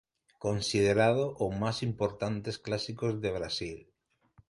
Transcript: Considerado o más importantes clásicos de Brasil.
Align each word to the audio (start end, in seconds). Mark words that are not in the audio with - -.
Considerado 0.39 1.35
o 1.37 1.51
más 1.51 1.83
importantes 1.83 2.57
clásicos 2.57 3.21
de 3.21 3.29
Brasil. 3.31 3.93